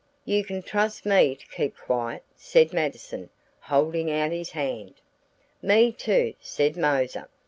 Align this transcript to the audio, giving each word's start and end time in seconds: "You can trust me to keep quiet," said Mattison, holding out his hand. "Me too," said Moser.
"You 0.25 0.43
can 0.43 0.63
trust 0.63 1.05
me 1.05 1.35
to 1.35 1.45
keep 1.49 1.77
quiet," 1.77 2.23
said 2.35 2.73
Mattison, 2.73 3.29
holding 3.59 4.09
out 4.09 4.31
his 4.31 4.49
hand. 4.49 4.95
"Me 5.61 5.91
too," 5.91 6.33
said 6.41 6.75
Moser. 6.75 7.27